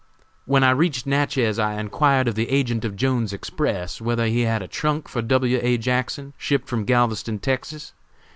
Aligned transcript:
When 0.45 0.63
I 0.63 0.71
reached 0.71 1.05
Natchez, 1.05 1.59
I 1.59 1.79
enquired 1.79 2.27
of 2.27 2.33
the 2.33 2.49
agent 2.49 2.83
of 2.83 2.95
Jones's 2.95 3.33
Express 3.33 4.01
whether 4.01 4.25
he 4.25 4.41
had 4.41 4.63
a 4.63 4.67
trunk 4.67 5.07
for 5.07 5.21
W. 5.21 5.59
A. 5.61 5.77
Jackson, 5.77 6.33
shipped 6.39 6.67
from 6.67 6.85
Galveston, 6.85 7.37
Texas. 7.37 7.93